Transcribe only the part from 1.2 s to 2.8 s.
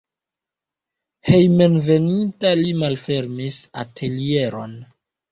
Hejmenveninta li